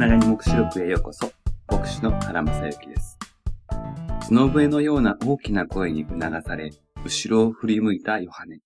[0.00, 1.30] ながり目視録へようこそ。
[1.68, 3.18] 牧師の原正幸です。
[4.30, 6.70] 角笛のような大きな声に促され、
[7.04, 8.60] 後ろを振り向いたヨハネ。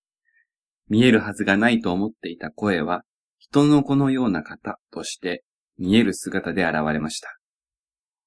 [0.88, 3.02] 見えるはずがないと思っていた声は、
[3.40, 5.42] 人の子のような方として
[5.76, 7.36] 見える姿で現れました。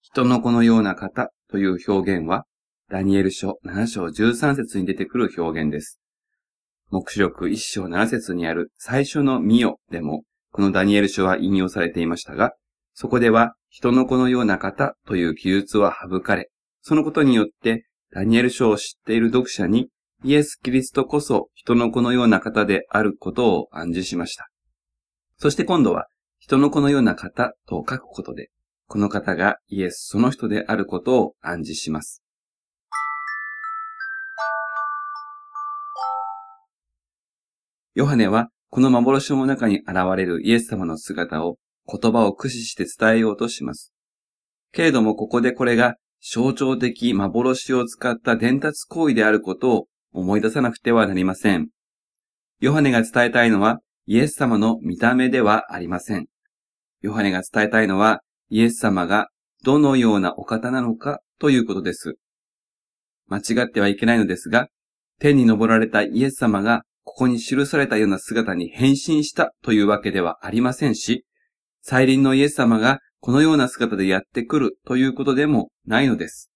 [0.01, 2.43] 人の子のような方という表現は、
[2.89, 6.01] ダニエル書7章13節に出てくる表現です。
[6.89, 12.51] 目視録1章7節にある最初のミオでも、このダニエル書は引用されていましたが、
[12.99, 16.49] そこでは人の子のような方という記述は省かれ、
[16.81, 19.89] そのことによってダニエル書を知っている読者に
[20.23, 24.47] イエス・キリストこそ人の子のような方であることを暗示しました。
[25.37, 26.07] そして今度は
[26.39, 28.49] 人の子のような方と書くことで、
[28.87, 32.23] この方がイエスその人であることを暗示します。
[37.93, 43.93] ヨハネはこの幻の中に現れるイエス様の姿を言葉を駆使して伝えようとします。
[44.73, 51.69] けれどもここでこれが象徴的幻を使った伝達行為であることを思い出さなくてはなりません。
[52.59, 56.27] ヨハネが伝えたいのはイエス様の見た目ではありません。
[57.01, 59.29] ヨハネが伝えたいのはイエス様が
[59.63, 62.15] どのようなお方なのかということです。
[63.27, 64.69] 間違ってはいけないのですが、
[65.19, 71.25] 天に昇られたイエス様がここに記されたような姿に変身したというわけではありませんし、
[71.89, 76.51] 再臨のイエス様がこのような姿でやってくるということでもないのです。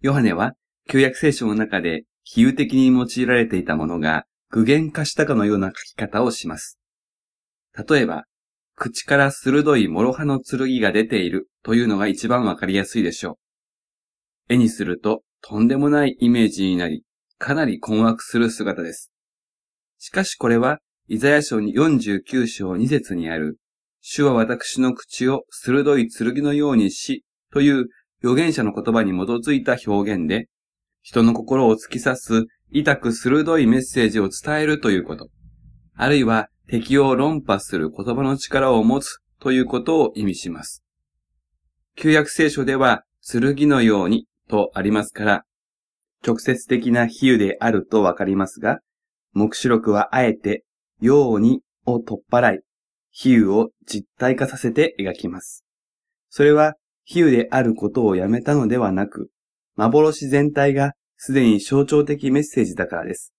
[0.00, 0.52] ヨハネは
[0.88, 6.78] 旧約聖書の中で比喩的に用いられていたものが具現化したかのような書き方をします。
[7.76, 8.26] 例えば、
[8.76, 13.38] 口から鋭い諸刃の剣が出ているというのが一番わかりやすいでしょ
[14.48, 14.54] う。
[14.54, 17.02] 絵にするととんでもないイメージになり、
[17.38, 19.10] かなり困惑する姿です。
[19.98, 23.58] しかしこれは、イザヤ書に49章2節にある、
[24.06, 27.86] 主は私の口を鋭い剣のようにし、という
[28.22, 30.48] 預言者の言葉に基づいた表現で、
[31.00, 35.30] 人の心を突き刺す、痛く鋭いメッセージを伝えるということ。
[35.94, 40.84] あるいは敵を論破する言葉の力を持つということを意味します。
[41.96, 45.44] 旧約聖書では、剣のようにとありますから、
[46.22, 48.80] 直接的な比喩であるとわかりますが、
[49.32, 50.62] 目視録はあえて、
[51.00, 52.60] ようにを取っ払い、
[53.16, 55.64] 比喩を実体化させて描きます。
[56.30, 59.30] それは、比喩であることをやめたのではなく、
[59.76, 63.32] 幻全体がすでに象徴的メッセージだからです。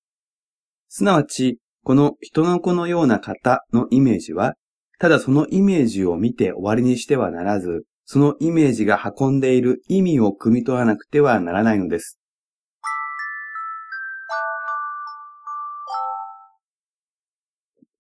[0.88, 4.56] すなわち、この人の子のような方のイメージは、
[4.98, 12.18] ただそのイメージを見て終わりにしてはならず、そのイメージが運んでいる意味を汲み取らなくてはならないのです。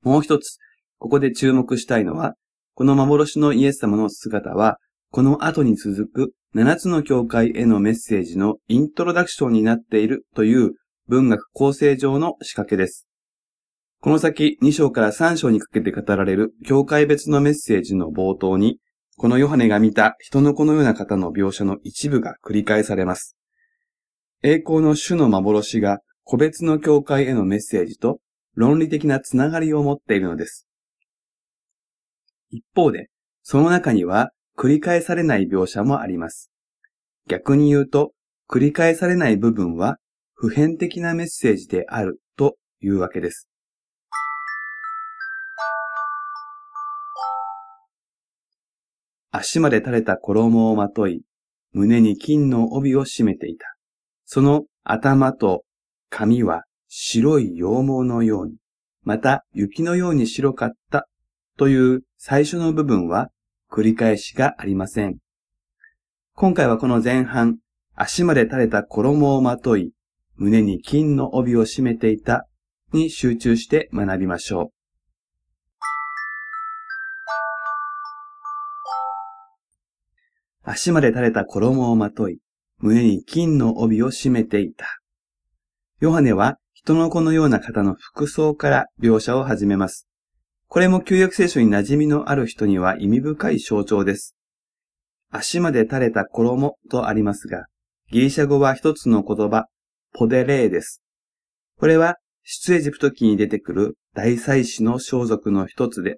[0.04, 0.58] もう一つ、
[1.06, 2.34] ここで注目したいのは、
[2.74, 4.80] この幻のイエス様の姿は、
[5.12, 10.72] この後に続く7つの教会へのメッセージのイントロダクションになっているという
[11.08, 13.06] 文学構成上の仕掛けです。
[14.02, 18.80] この先2章から3章にかけて語られる教会別のメッセージの冒頭に、
[19.16, 23.38] このヨハネが見た人の子のような方の描写の一部が繰り返されます。
[24.42, 28.18] 栄光の主の幻が個別の教会へのメッセージと
[28.56, 30.68] 論理的なつながりを持っているのです。
[32.50, 33.10] 一方で、
[33.44, 36.52] その中には繰り返されない描写もあります。
[37.28, 38.12] 逆に言うと、
[38.50, 39.98] 繰り返されない部分は
[40.34, 43.50] 普遍的なメッセージであるというわけです。
[49.32, 51.24] 足まで垂れた衣をまとい、
[51.74, 53.76] 胸に金の帯を締めていた。
[54.26, 55.64] その頭と
[56.10, 58.56] 髪は白い羊毛のように、
[59.04, 61.08] また雪のように白かった
[61.58, 63.30] という最初の部分は
[63.72, 65.18] 繰り返しがありません。
[66.34, 67.58] 今回はこの前半、
[67.96, 69.94] 足まで垂れた衣をまとい、
[70.36, 72.48] 胸に金の帯を締めていた
[72.92, 74.76] に集中して学びましょう。
[80.64, 82.40] 足まで垂れた衣をまとい、
[82.80, 84.86] 胸に金の帯を締めていた。
[86.02, 90.08] ヨハネは人の子のような方の服装から描写を始めます。
[90.76, 94.36] これも旧約聖書に馴染みのある人には意味深い象徴です。
[95.32, 97.68] 足まで垂れた衣とありますが、
[98.12, 99.68] ギリシャ語は一つの言葉、
[100.12, 101.02] ポデレーです。
[101.80, 106.18] これは出エジプト記に出てくる大祭司の装束の一つで、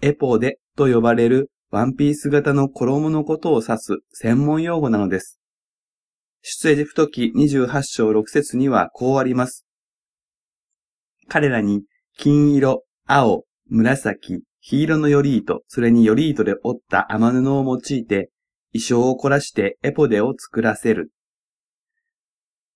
[0.00, 5.38] エポデと呼ばれるワンピース型の衣のことを指す専門用語なのです。
[6.40, 9.66] 出エジプト記28章6節にはこうあります。
[11.28, 11.82] 彼らに
[12.16, 18.30] 金色、青、紫、黄色の頼糸、それに頼糸で折った雨布を用いて、
[18.72, 21.10] 衣装を凝らしてエポデを作らせる。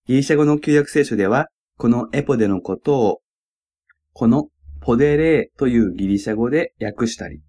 [0.07, 3.21] ギリシャ語の旧約聖書では、このエポデのことを、
[4.13, 4.49] この
[4.81, 7.43] ポデレーというギリシャ語で訳したり、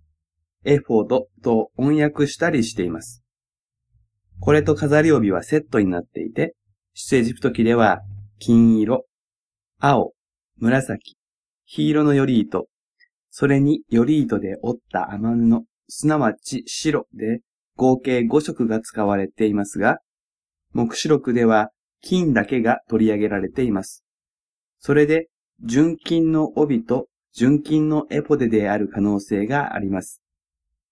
[0.65, 3.23] エフォドと音訳したりしています。
[4.39, 6.55] これと飾り帯はセットになっていて、
[6.93, 8.01] 出エジプト記では、
[8.39, 9.05] 金色、
[9.79, 10.13] 青、
[10.57, 11.17] 紫、
[11.65, 12.67] 黄色の頼糸、
[13.29, 17.41] それに頼糸で折った雨布、すなわち白で
[17.75, 19.99] 合計5色が使われていますが、
[20.73, 21.71] 目視録では
[22.01, 24.03] 金だけが取り上げられています。
[24.79, 25.27] それで、
[25.61, 30.21] 純金の帯と純金のエポデである可能性があります。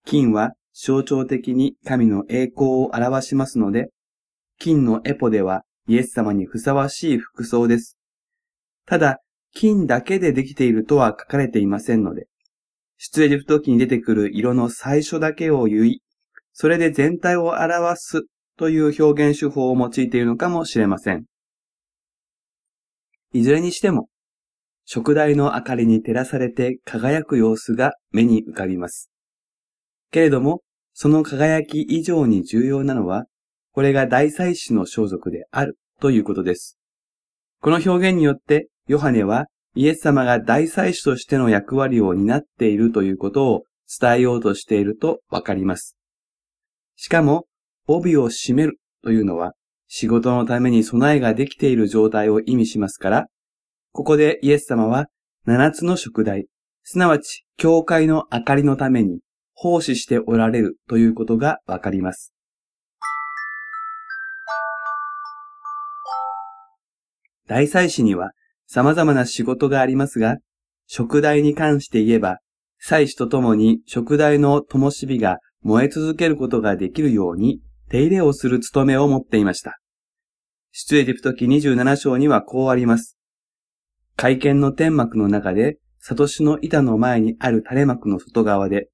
[0.04, 3.90] 金は象徴的に神の栄光を表しますので、
[4.58, 7.98] 金のエポデはイエス様にふさわしい服装です。
[8.86, 9.20] ただ、
[9.54, 12.26] 金だけでできているとは書かれていませんので、
[12.98, 16.00] 出エジプト記に出てくる色の最初だけを言い、
[16.52, 18.22] それで全体を表す
[18.56, 21.24] という表現手法を用いているのかもしれません。
[23.32, 24.08] いずれにしても、
[24.84, 29.10] 食台の明かりに照らされて輝く様子が目に浮かびます。
[30.10, 30.62] けれども、
[30.94, 33.26] その輝き以上に重要なのは、
[33.72, 36.78] これが大祭司の装束であるということです。
[37.60, 43.64] この表現によって、ヨハネはイエス様が大祭司としての役割を担っているということを
[44.00, 45.96] 伝えようとしているとわかります。
[46.96, 47.44] しかも、
[47.86, 49.52] 帯を締めるというのは
[49.88, 53.26] 仕事のために備えができている状態を意味しますから、
[53.92, 55.06] ここでイエス様は
[55.44, 56.46] 七つの食材、
[56.82, 59.20] すなわち教会の明かりのために
[59.52, 62.32] 奉仕しておられるということがわかります。
[67.46, 68.32] 大祭司には
[68.70, 70.36] 様々な仕事がありますが、
[70.86, 72.38] 食材に関して言えば、
[72.78, 79.78] 祭司とともに食材の灯火が燃え続けることができるように手入れをする務めを持っていました。
[80.70, 83.16] 出エジプト記27章にはこうあります。
[84.16, 88.90] 会見の天幕の中で、サトシの板の前にある垂れ幕の外側で、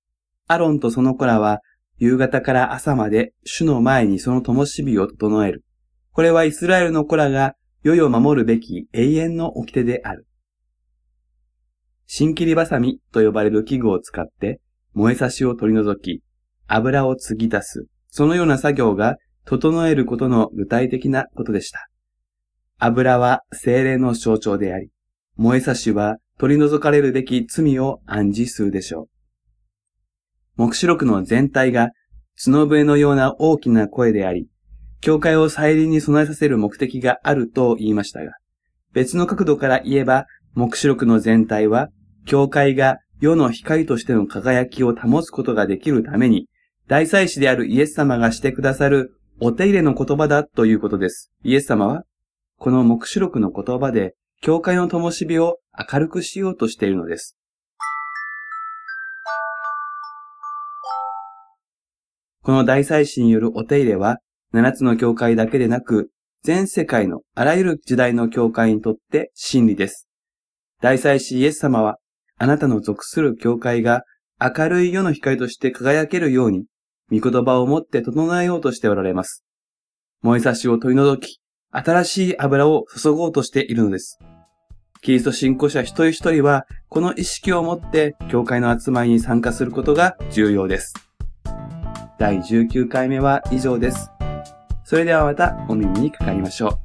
[0.47, 1.61] アロンとその子らは
[1.99, 5.65] 夕方から朝まで主の前にその灯火を整える。
[6.12, 7.55] これはイスラエルの子らが
[7.85, 10.27] 世を守るべき永遠の掟である。
[12.07, 14.61] 新切りばさみと呼ばれる器具を使って
[14.95, 16.23] 燃え差しを取り除き、
[16.67, 21.91] 油を継ぎ出す、そのような作業が整えることの具体的なことでした。
[22.79, 24.89] 油は精霊の象徴であり、
[25.37, 29.09] 燃え差しは取り除かれるべき罪を暗示するでしょう。
[30.57, 31.91] 目視録の全体が
[32.43, 34.49] 角笛のような大きな声であり、
[35.05, 38.33] 教会を再臨に備えさせる目的があると言いましたが、
[38.95, 40.25] 別の角度から言えば、
[40.55, 41.91] 目視録の全体は、
[42.25, 46.49] 教会が世の光としての輝きを保つことができるために、
[46.89, 51.31] 大祭司であるイエス様がしてくださるお手入れの言葉だということです。
[51.43, 52.05] イエス様は、
[52.59, 55.59] この目視録の言葉で、教会の灯火を
[55.93, 57.37] 明るくしようとしているのです。
[62.41, 64.21] この大祭司によるお手入れは、
[64.55, 66.11] 七つの教会だけでなく、
[66.45, 70.06] 全世界のあらゆる時代の教会にとって真理です。
[70.81, 71.99] 大祭司イエス様は、
[72.39, 74.05] あなたの属する教会が
[74.41, 76.67] 明るい世の光として輝けるように、
[77.11, 79.44] 御言葉を持って整えようとしておられます。
[80.23, 81.41] 燃え差しを取り除き、
[81.73, 84.20] 新しい油を注ごうとしているのです。
[85.03, 90.94] キリスト信仰者一人一人は、この意識を持って教会の集まりに参加することが重要です。
[92.20, 94.14] 第19回目は以上です。
[94.84, 96.83] それではまたお耳にかかりましょう。